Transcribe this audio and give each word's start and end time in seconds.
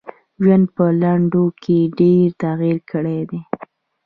ژوند 0.41 0.65
په 0.75 0.85
لنډو 1.01 1.43
کي 1.63 1.77
ډېر 1.99 2.25
تغیر 2.43 2.77
کړی 2.91 3.19
دی. 3.29 3.39